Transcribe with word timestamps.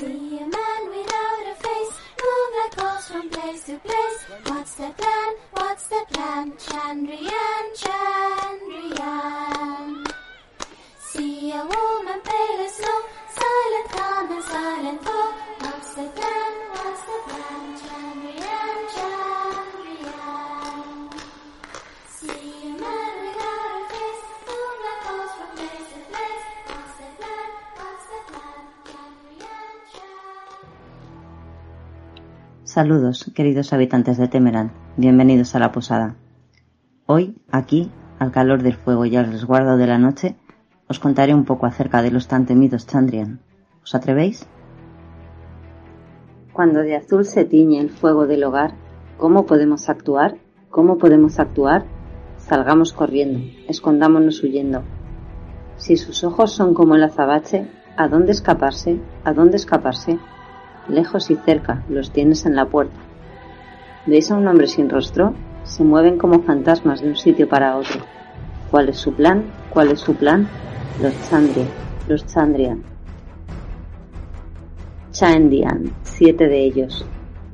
See 0.00 0.38
a 0.38 0.46
man 0.46 0.82
without 0.88 1.44
a 1.52 1.54
face, 1.56 1.94
move 2.24 2.52
like 2.56 2.74
ghosts 2.74 3.10
from 3.10 3.28
place 3.28 3.64
to 3.64 3.78
place. 3.80 4.18
What's 4.46 4.74
the 4.76 4.94
plan? 4.96 5.34
What's 5.50 5.88
the 5.88 6.02
plan? 6.08 6.52
Chandrian, 6.52 7.64
Chandrian. 7.82 9.10
See 11.00 11.52
a 11.52 11.62
woman 11.66 12.20
pale 12.24 12.60
as 12.64 12.72
snow, 12.76 13.02
silent 13.36 13.88
calm 13.90 14.32
and 14.32 14.44
silent 14.44 15.04
foe. 15.04 15.39
Saludos, 32.80 33.30
queridos 33.34 33.74
habitantes 33.74 34.16
de 34.16 34.26
Temeran. 34.26 34.72
Bienvenidos 34.96 35.54
a 35.54 35.58
la 35.58 35.70
posada. 35.70 36.16
Hoy, 37.04 37.36
aquí, 37.50 37.90
al 38.18 38.32
calor 38.32 38.62
del 38.62 38.72
fuego 38.72 39.04
y 39.04 39.16
al 39.16 39.30
resguardo 39.30 39.76
de 39.76 39.86
la 39.86 39.98
noche, 39.98 40.36
os 40.88 40.98
contaré 40.98 41.34
un 41.34 41.44
poco 41.44 41.66
acerca 41.66 42.00
de 42.00 42.10
los 42.10 42.26
tan 42.26 42.46
temidos 42.46 42.86
Chandrian. 42.86 43.42
¿Os 43.82 43.94
atrevéis? 43.94 44.48
Cuando 46.54 46.80
de 46.80 46.96
azul 46.96 47.26
se 47.26 47.44
tiñe 47.44 47.80
el 47.80 47.90
fuego 47.90 48.26
del 48.26 48.44
hogar, 48.44 48.72
¿cómo 49.18 49.44
podemos 49.44 49.90
actuar? 49.90 50.38
¿Cómo 50.70 50.96
podemos 50.96 51.38
actuar? 51.38 51.84
Salgamos 52.38 52.94
corriendo, 52.94 53.40
escondámonos 53.68 54.42
huyendo. 54.42 54.84
Si 55.76 55.98
sus 55.98 56.24
ojos 56.24 56.52
son 56.52 56.72
como 56.72 56.94
el 56.94 57.04
azabache, 57.04 57.68
¿a 57.98 58.08
dónde 58.08 58.32
escaparse? 58.32 58.98
¿A 59.22 59.34
dónde 59.34 59.56
escaparse? 59.56 60.18
Lejos 60.90 61.30
y 61.30 61.36
cerca, 61.36 61.84
los 61.88 62.10
tienes 62.10 62.44
en 62.46 62.56
la 62.56 62.66
puerta. 62.66 62.96
¿Veis 64.06 64.30
a 64.30 64.36
un 64.36 64.48
hombre 64.48 64.66
sin 64.66 64.90
rostro? 64.90 65.34
Se 65.62 65.84
mueven 65.84 66.18
como 66.18 66.42
fantasmas 66.42 67.00
de 67.00 67.08
un 67.08 67.16
sitio 67.16 67.48
para 67.48 67.76
otro. 67.76 68.00
¿Cuál 68.70 68.88
es 68.88 68.96
su 68.96 69.14
plan? 69.14 69.44
¿Cuál 69.70 69.92
es 69.92 70.00
su 70.00 70.14
plan? 70.14 70.48
Los 71.00 71.14
Chandrian, 71.28 71.68
los 72.08 72.26
Chandrian. 72.26 72.82
Chandian, 75.12 75.92
siete 76.02 76.48
de 76.48 76.64
ellos. 76.64 77.04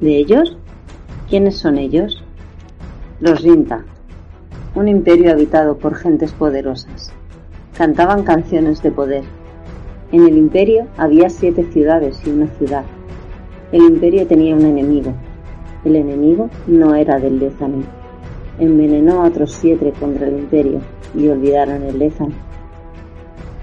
¿De 0.00 0.16
ellos? 0.16 0.56
¿Quiénes 1.28 1.58
son 1.58 1.78
ellos? 1.78 2.22
Los 3.20 3.42
Rinta, 3.42 3.84
un 4.74 4.88
imperio 4.88 5.32
habitado 5.32 5.78
por 5.78 5.94
gentes 5.94 6.32
poderosas. 6.32 7.12
Cantaban 7.76 8.22
canciones 8.22 8.82
de 8.82 8.92
poder. 8.92 9.24
En 10.12 10.26
el 10.26 10.36
imperio 10.36 10.86
había 10.96 11.28
siete 11.28 11.64
ciudades 11.72 12.20
y 12.26 12.30
una 12.30 12.46
ciudad. 12.46 12.84
El 13.72 13.82
imperio 13.82 14.26
tenía 14.26 14.54
un 14.54 14.64
enemigo. 14.64 15.12
El 15.84 15.96
enemigo 15.96 16.48
no 16.66 16.94
era 16.94 17.18
del 17.18 17.40
Lezani. 17.40 17.84
Envenenó 18.58 19.22
a 19.22 19.28
otros 19.28 19.52
siete 19.52 19.92
contra 19.98 20.28
el 20.28 20.38
imperio 20.38 20.80
y 21.14 21.28
olvidaron 21.28 21.82
el 21.82 21.98
Lezani. 21.98 22.34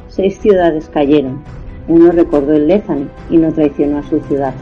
Seis 0.08 0.38
ciudades 0.40 0.90
cayeron. 0.90 1.42
Uno 1.88 2.12
recordó 2.12 2.54
el 2.54 2.68
Lezani 2.68 3.08
y 3.30 3.38
no 3.38 3.54
traicionó 3.54 4.00
a 4.00 4.04
su 4.04 4.20
ciudad. 4.22 4.54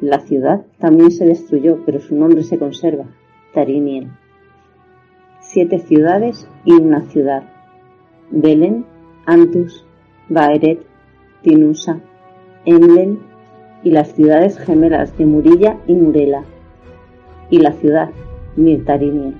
La 0.00 0.20
ciudad 0.20 0.64
también 0.78 1.10
se 1.10 1.26
destruyó, 1.26 1.78
pero 1.84 2.00
su 2.00 2.16
nombre 2.16 2.42
se 2.42 2.58
conserva, 2.58 3.04
Tariniel. 3.52 4.08
Siete 5.40 5.78
ciudades 5.78 6.48
y 6.64 6.72
una 6.72 7.02
ciudad. 7.02 7.42
Belén, 8.30 8.86
Antus, 9.26 9.84
Baeret, 10.30 10.80
Tinusa, 11.42 12.00
Emlen 12.64 13.18
y 13.82 13.90
las 13.90 14.12
ciudades 14.12 14.58
gemelas 14.58 15.16
de 15.16 15.26
Murilla 15.26 15.76
y 15.86 15.94
Murela. 15.94 16.44
Y 17.50 17.58
la 17.58 17.72
ciudad, 17.72 18.10
Mirtariniel. 18.56 19.34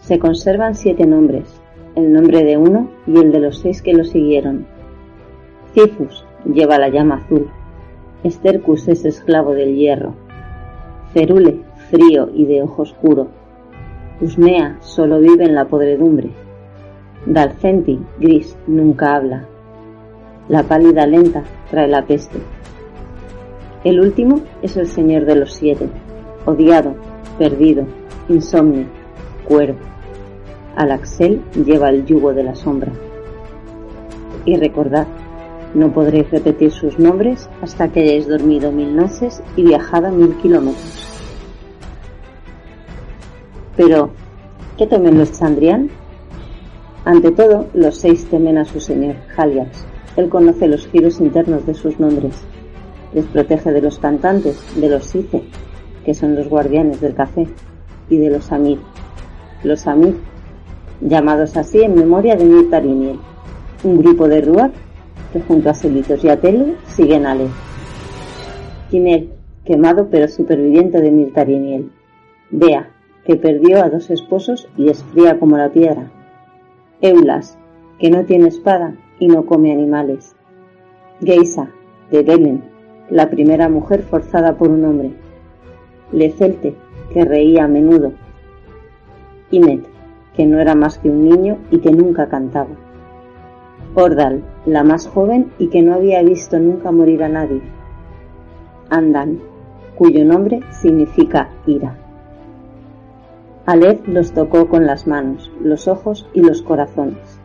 Se 0.00 0.18
conservan 0.18 0.74
siete 0.74 1.06
nombres, 1.06 1.60
el 1.94 2.12
nombre 2.12 2.44
de 2.44 2.56
uno 2.56 2.88
y 3.06 3.18
el 3.18 3.32
de 3.32 3.40
los 3.40 3.58
seis 3.58 3.82
que 3.82 3.94
lo 3.94 4.04
siguieron. 4.04 4.66
Cifus 5.74 6.24
lleva 6.44 6.78
la 6.78 6.88
llama 6.88 7.16
azul. 7.16 7.48
Estercus 8.24 8.88
es 8.88 9.04
esclavo 9.04 9.54
del 9.54 9.76
hierro. 9.76 10.14
Cerule, 11.12 11.60
frío 11.90 12.30
y 12.34 12.46
de 12.46 12.62
ojo 12.62 12.82
oscuro. 12.82 13.28
Usnea 14.20 14.76
solo 14.80 15.20
vive 15.20 15.44
en 15.44 15.54
la 15.54 15.66
podredumbre. 15.66 16.30
Dalcenti, 17.26 18.00
gris, 18.18 18.56
nunca 18.66 19.14
habla. 19.16 19.46
La 20.48 20.62
pálida 20.62 21.06
lenta 21.06 21.44
trae 21.70 21.88
la 21.88 22.06
peste. 22.06 22.38
El 23.84 24.00
último 24.00 24.40
es 24.62 24.76
el 24.76 24.86
señor 24.86 25.26
de 25.26 25.34
los 25.34 25.52
siete, 25.52 25.88
odiado, 26.46 26.94
perdido, 27.38 27.84
insomnio, 28.28 28.86
cuervo. 29.46 29.78
Alaxel 30.74 31.42
lleva 31.66 31.90
el 31.90 32.06
yugo 32.06 32.32
de 32.32 32.44
la 32.44 32.54
sombra. 32.54 32.92
Y 34.46 34.56
recordad, 34.56 35.06
no 35.74 35.92
podréis 35.92 36.30
repetir 36.30 36.70
sus 36.70 36.98
nombres 36.98 37.48
hasta 37.60 37.88
que 37.88 38.00
hayáis 38.00 38.26
dormido 38.26 38.72
mil 38.72 38.96
noches 38.96 39.42
y 39.54 39.64
viajado 39.64 40.10
mil 40.10 40.34
kilómetros. 40.36 41.04
Pero, 43.76 44.10
¿qué 44.78 44.86
temen 44.86 45.18
los 45.18 45.38
Chandrian? 45.38 45.90
Ante 47.04 47.32
todo, 47.32 47.66
los 47.74 47.96
seis 47.96 48.26
temen 48.30 48.58
a 48.58 48.64
su 48.64 48.80
señor, 48.80 49.16
Haliax. 49.36 49.87
Él 50.18 50.28
conoce 50.28 50.66
los 50.66 50.88
giros 50.88 51.20
internos 51.20 51.64
de 51.64 51.74
sus 51.74 52.00
nombres. 52.00 52.34
Les 53.14 53.24
protege 53.26 53.70
de 53.70 53.80
los 53.80 54.00
cantantes, 54.00 54.60
de 54.74 54.88
los 54.88 55.04
Sice, 55.04 55.44
que 56.04 56.12
son 56.12 56.34
los 56.34 56.48
guardianes 56.48 57.00
del 57.00 57.14
café, 57.14 57.46
y 58.10 58.16
de 58.16 58.28
los 58.28 58.50
Amir. 58.50 58.80
Los 59.62 59.86
Amir, 59.86 60.16
llamados 61.00 61.56
así 61.56 61.82
en 61.82 61.94
memoria 61.94 62.34
de 62.34 62.46
Mirtariniel, 62.46 63.20
un 63.84 63.98
grupo 63.98 64.26
de 64.26 64.40
Ruak 64.40 64.72
que 65.32 65.40
junto 65.40 65.70
a 65.70 65.74
Selitos 65.74 66.24
y 66.24 66.30
a 66.30 66.40
Telu 66.40 66.74
siguen 66.88 67.24
a 67.24 67.36
Lez. 67.36 67.52
Kinel, 68.90 69.30
quemado 69.64 70.08
pero 70.10 70.26
superviviente 70.26 71.00
de 71.00 71.12
Mirtariniel. 71.12 71.92
Bea, 72.50 72.90
que 73.24 73.36
perdió 73.36 73.84
a 73.84 73.88
dos 73.88 74.10
esposos 74.10 74.68
y 74.76 74.88
es 74.88 75.04
fría 75.04 75.38
como 75.38 75.56
la 75.56 75.68
piedra. 75.68 76.10
Eulas, 77.02 77.56
que 78.00 78.10
no 78.10 78.24
tiene 78.24 78.48
espada 78.48 78.96
y 79.18 79.28
no 79.28 79.46
come 79.46 79.72
animales. 79.72 80.34
Geisa, 81.20 81.70
de 82.10 82.22
Belen, 82.22 82.62
la 83.10 83.30
primera 83.30 83.68
mujer 83.68 84.02
forzada 84.02 84.56
por 84.56 84.70
un 84.70 84.84
hombre. 84.84 85.12
Lecelte, 86.12 86.74
que 87.12 87.24
reía 87.24 87.64
a 87.64 87.68
menudo. 87.68 88.12
Imet, 89.50 89.84
que 90.34 90.46
no 90.46 90.60
era 90.60 90.74
más 90.74 90.98
que 90.98 91.10
un 91.10 91.24
niño 91.24 91.58
y 91.70 91.78
que 91.78 91.90
nunca 91.90 92.28
cantaba. 92.28 92.70
Ordal, 93.94 94.42
la 94.66 94.84
más 94.84 95.08
joven 95.08 95.50
y 95.58 95.68
que 95.68 95.82
no 95.82 95.94
había 95.94 96.22
visto 96.22 96.58
nunca 96.58 96.92
morir 96.92 97.22
a 97.24 97.28
nadie. 97.28 97.62
Andan, 98.90 99.40
cuyo 99.96 100.24
nombre 100.24 100.60
significa 100.70 101.48
ira. 101.66 101.96
Aled 103.66 104.06
los 104.06 104.32
tocó 104.32 104.68
con 104.68 104.86
las 104.86 105.06
manos, 105.06 105.50
los 105.60 105.88
ojos 105.88 106.28
y 106.32 106.40
los 106.40 106.62
corazones. 106.62 107.37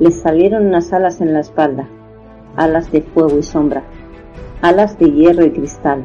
Les 0.00 0.14
salieron 0.14 0.66
unas 0.66 0.94
alas 0.94 1.20
en 1.20 1.34
la 1.34 1.40
espalda, 1.40 1.86
alas 2.56 2.90
de 2.90 3.02
fuego 3.02 3.38
y 3.38 3.42
sombra, 3.42 3.82
alas 4.62 4.98
de 4.98 5.12
hierro 5.12 5.44
y 5.44 5.50
cristal, 5.50 6.04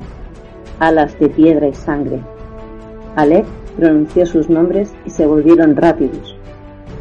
alas 0.79 1.17
de 1.17 1.29
piedra 1.29 1.69
y 1.69 1.73
sangre. 1.73 2.19
Aled 3.15 3.45
pronunció 3.77 4.25
sus 4.25 4.49
nombres 4.49 4.93
y 5.05 5.11
se 5.11 5.25
volvieron 5.25 5.77
rápidos. 5.77 6.35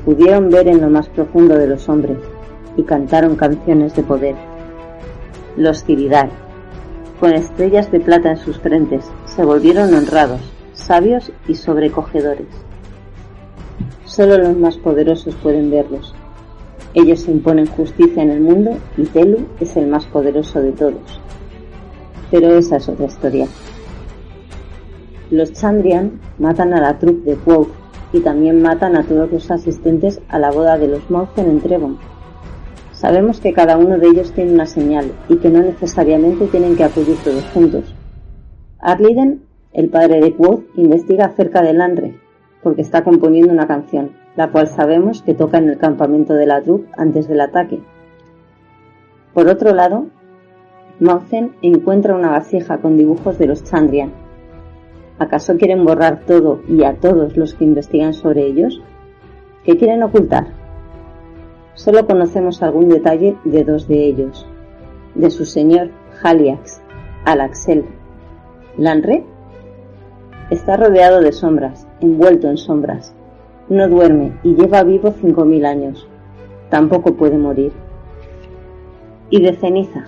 Pudieron 0.04 0.50
ver 0.50 0.68
en 0.68 0.80
lo 0.80 0.88
más 0.88 1.08
profundo 1.08 1.58
de 1.58 1.66
los 1.66 1.88
hombres 1.88 2.18
y 2.76 2.84
cantaron 2.84 3.34
canciones 3.34 3.96
de 3.96 4.04
poder. 4.04 4.36
Los 5.56 5.82
Ciridar, 5.82 6.30
con 7.18 7.32
estrellas 7.32 7.90
de 7.90 7.98
plata 7.98 8.30
en 8.30 8.36
sus 8.36 8.60
frentes, 8.60 9.10
se 9.24 9.44
volvieron 9.44 9.92
honrados, 9.94 10.40
sabios 10.74 11.32
y 11.48 11.56
sobrecogedores. 11.56 12.46
Solo 14.04 14.38
los 14.38 14.56
más 14.56 14.76
poderosos 14.76 15.34
pueden 15.34 15.72
verlos. 15.72 16.14
Ellos 16.94 17.26
imponen 17.26 17.66
justicia 17.66 18.22
en 18.22 18.30
el 18.30 18.40
mundo 18.40 18.78
y 18.96 19.02
Telu 19.02 19.46
es 19.58 19.76
el 19.76 19.88
más 19.88 20.06
poderoso 20.06 20.62
de 20.62 20.70
todos. 20.72 21.20
Pero 22.30 22.54
esa 22.54 22.76
es 22.76 22.88
otra 22.88 23.06
historia. 23.06 23.48
Los 25.30 25.52
Chandrian 25.52 26.20
matan 26.38 26.72
a 26.72 26.80
la 26.80 26.98
troupe 26.98 27.32
de 27.32 27.36
Quoth 27.36 27.68
y 28.12 28.20
también 28.20 28.62
matan 28.62 28.96
a 28.96 29.02
todos 29.02 29.32
los 29.32 29.50
asistentes 29.50 30.20
a 30.28 30.38
la 30.38 30.52
boda 30.52 30.78
de 30.78 30.86
los 30.86 31.10
Mauzen 31.10 31.50
en 31.50 31.60
Trevon. 31.60 31.98
Sabemos 32.92 33.40
que 33.40 33.52
cada 33.52 33.76
uno 33.76 33.98
de 33.98 34.06
ellos 34.06 34.30
tiene 34.32 34.52
una 34.52 34.66
señal 34.66 35.10
y 35.28 35.36
que 35.36 35.50
no 35.50 35.60
necesariamente 35.60 36.46
tienen 36.46 36.76
que 36.76 36.84
acudir 36.84 37.16
todos 37.24 37.44
juntos. 37.52 37.92
Arliden, 38.78 39.42
el 39.72 39.88
padre 39.88 40.20
de 40.20 40.32
Quoth, 40.32 40.62
investiga 40.76 41.26
acerca 41.26 41.60
del 41.60 41.80
Anre, 41.80 42.14
porque 42.62 42.82
está 42.82 43.02
componiendo 43.02 43.52
una 43.52 43.66
canción, 43.66 44.12
la 44.36 44.50
cual 44.50 44.66
sabemos 44.66 45.22
que 45.22 45.34
toca 45.34 45.58
en 45.58 45.68
el 45.68 45.78
campamento 45.78 46.34
de 46.34 46.46
la 46.46 46.62
troupe 46.62 46.90
antes 46.96 47.28
del 47.28 47.40
ataque. 47.40 47.80
Por 49.32 49.48
otro 49.48 49.72
lado, 49.74 50.06
Mauzen 51.00 51.56
encuentra 51.62 52.14
una 52.14 52.30
vasija 52.30 52.78
con 52.78 52.96
dibujos 52.96 53.38
de 53.38 53.46
los 53.46 53.64
Chandrian. 53.64 54.12
¿Acaso 55.18 55.56
quieren 55.56 55.84
borrar 55.84 56.20
todo 56.26 56.60
y 56.68 56.84
a 56.84 56.94
todos 56.94 57.36
los 57.36 57.54
que 57.54 57.64
investigan 57.64 58.14
sobre 58.14 58.46
ellos? 58.46 58.80
¿Qué 59.64 59.76
quieren 59.76 60.02
ocultar? 60.02 60.46
Solo 61.74 62.06
conocemos 62.06 62.62
algún 62.62 62.88
detalle 62.88 63.36
de 63.44 63.64
dos 63.64 63.88
de 63.88 64.04
ellos, 64.04 64.46
de 65.14 65.30
su 65.30 65.44
señor 65.44 65.90
Haliax, 66.22 66.80
Alaxel. 67.24 67.84
Lanre 68.76 69.24
está 70.50 70.76
rodeado 70.76 71.20
de 71.20 71.32
sombras, 71.32 71.86
envuelto 72.00 72.48
en 72.48 72.56
sombras. 72.56 73.14
No 73.68 73.88
duerme 73.88 74.32
y 74.42 74.54
lleva 74.54 74.82
vivo 74.82 75.14
cinco 75.20 75.46
mil 75.46 75.64
años. 75.64 76.06
Tampoco 76.68 77.14
puede 77.14 77.38
morir. 77.38 77.72
Y 79.30 79.40
de 79.40 79.54
ceniza. 79.54 80.04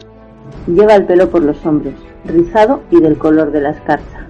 Lleva 0.67 0.95
el 0.95 1.07
pelo 1.07 1.31
por 1.31 1.43
los 1.43 1.65
hombros, 1.65 1.95
rizado 2.27 2.81
y 2.91 3.01
del 3.01 3.17
color 3.17 3.53
de 3.53 3.63
la 3.63 3.71
escarcha. 3.71 4.27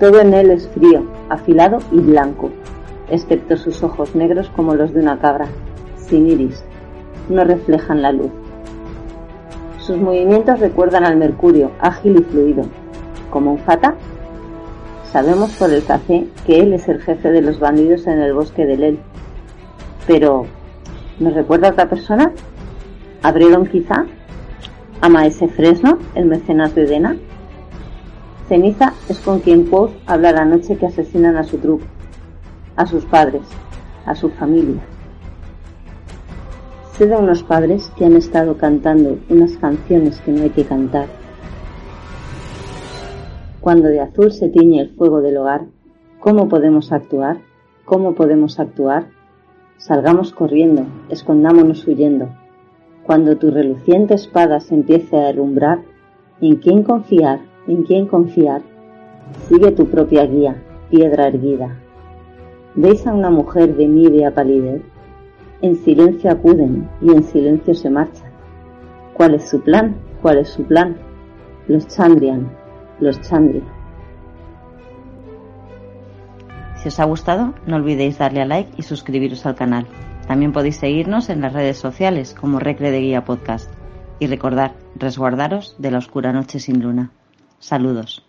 Todo 0.00 0.20
en 0.20 0.32
él 0.32 0.50
es 0.50 0.66
frío, 0.68 1.04
afilado 1.28 1.78
y 1.92 1.98
blanco, 1.98 2.50
excepto 3.10 3.56
sus 3.56 3.82
ojos 3.82 4.14
negros 4.14 4.50
como 4.56 4.74
los 4.74 4.94
de 4.94 5.00
una 5.00 5.18
cabra, 5.18 5.46
sin 5.96 6.26
iris. 6.26 6.64
No 7.28 7.44
reflejan 7.44 8.00
la 8.00 8.12
luz. 8.12 8.30
Sus 9.78 9.98
movimientos 9.98 10.58
recuerdan 10.60 11.04
al 11.04 11.16
mercurio, 11.16 11.70
ágil 11.80 12.16
y 12.18 12.22
fluido. 12.22 12.64
Como 13.30 13.52
un 13.52 13.58
fata, 13.58 13.94
sabemos 15.16 15.50
por 15.52 15.72
el 15.72 15.82
café 15.82 16.26
que 16.44 16.60
él 16.60 16.74
es 16.74 16.86
el 16.88 17.00
jefe 17.00 17.30
de 17.30 17.40
los 17.40 17.58
bandidos 17.58 18.06
en 18.06 18.20
el 18.20 18.34
bosque 18.34 18.66
de 18.66 18.76
Lel. 18.76 18.98
Pero, 20.06 20.44
¿nos 21.18 21.32
recuerda 21.32 21.68
a 21.68 21.70
otra 21.70 21.88
persona? 21.88 22.32
¿Abrieron 23.22 23.64
quizá? 23.64 24.04
¿Ama 25.00 25.24
ese 25.24 25.48
Fresno, 25.48 25.96
el 26.14 26.26
mecenas 26.26 26.74
de 26.74 26.84
Dena? 26.84 27.16
Ceniza 28.46 28.92
es 29.08 29.18
con 29.20 29.40
quien 29.40 29.64
Quoth 29.64 29.92
habla 30.06 30.32
la 30.32 30.44
noche 30.44 30.76
que 30.76 30.84
asesinan 30.84 31.38
a 31.38 31.44
su 31.44 31.56
truco, 31.56 31.86
a 32.76 32.84
sus 32.84 33.06
padres, 33.06 33.44
a 34.04 34.14
su 34.14 34.28
familia. 34.28 34.82
Sé 36.98 37.06
de 37.06 37.16
unos 37.16 37.42
padres 37.42 37.90
que 37.96 38.04
han 38.04 38.16
estado 38.16 38.58
cantando 38.58 39.16
unas 39.30 39.56
canciones 39.56 40.20
que 40.20 40.32
no 40.32 40.42
hay 40.42 40.50
que 40.50 40.64
cantar. 40.66 41.06
Cuando 43.66 43.88
de 43.88 43.98
azul 43.98 44.30
se 44.30 44.48
tiñe 44.48 44.80
el 44.80 44.90
fuego 44.90 45.20
del 45.20 45.38
hogar, 45.38 45.66
¿cómo 46.20 46.48
podemos 46.48 46.92
actuar? 46.92 47.38
¿Cómo 47.84 48.14
podemos 48.14 48.60
actuar? 48.60 49.08
Salgamos 49.76 50.32
corriendo, 50.32 50.86
escondámonos 51.08 51.84
huyendo. 51.84 52.28
Cuando 53.02 53.36
tu 53.38 53.50
reluciente 53.50 54.14
espada 54.14 54.60
se 54.60 54.76
empiece 54.76 55.16
a 55.16 55.30
herrumbrar, 55.30 55.80
¿en 56.40 56.54
quién 56.58 56.84
confiar? 56.84 57.40
¿En 57.66 57.82
quién 57.82 58.06
confiar? 58.06 58.62
Sigue 59.48 59.72
tu 59.72 59.86
propia 59.86 60.26
guía, 60.26 60.62
piedra 60.88 61.26
erguida. 61.26 61.76
¿Veis 62.76 63.04
a 63.04 63.12
una 63.12 63.30
mujer 63.30 63.74
de 63.74 63.88
nívea 63.88 64.32
palidez? 64.32 64.82
En 65.60 65.74
silencio 65.74 66.30
acuden 66.30 66.88
y 67.02 67.10
en 67.10 67.24
silencio 67.24 67.74
se 67.74 67.90
marchan. 67.90 68.30
¿Cuál 69.14 69.34
es 69.34 69.48
su 69.48 69.60
plan? 69.60 69.96
¿Cuál 70.22 70.38
es 70.38 70.50
su 70.50 70.62
plan? 70.62 70.98
Los 71.66 71.88
Chandrian, 71.88 72.48
los 73.00 73.20
Chandrian. 73.20 73.64
Si 76.76 76.88
os 76.88 77.00
ha 77.00 77.04
gustado, 77.04 77.54
no 77.66 77.76
olvidéis 77.76 78.18
darle 78.18 78.42
a 78.42 78.44
like 78.44 78.70
y 78.76 78.82
suscribiros 78.82 79.46
al 79.46 79.54
canal. 79.54 79.86
También 80.26 80.52
podéis 80.52 80.76
seguirnos 80.76 81.30
en 81.30 81.40
las 81.40 81.52
redes 81.52 81.78
sociales 81.78 82.34
como 82.34 82.58
Recre 82.58 82.90
de 82.90 83.00
Guía 83.00 83.24
Podcast. 83.24 83.70
Y 84.18 84.26
recordad, 84.26 84.72
resguardaros 84.94 85.76
de 85.78 85.90
la 85.90 85.98
oscura 85.98 86.32
noche 86.32 86.58
sin 86.58 86.82
luna. 86.82 87.10
Saludos. 87.58 88.25